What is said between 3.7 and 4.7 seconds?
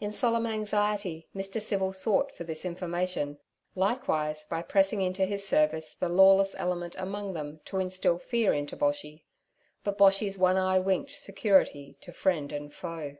likewise, by